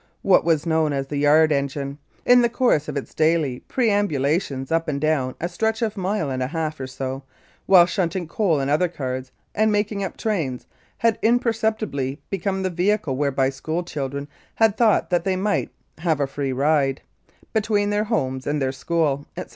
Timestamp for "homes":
18.05-18.47